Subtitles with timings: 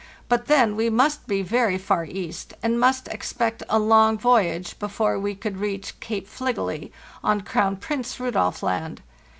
[0.29, 5.19] But then we must be very far east, and must expect a long voyage before
[5.19, 6.91] we could reach Cape Fligely,
[7.23, 9.03] on Crown Prince Rudolf Land.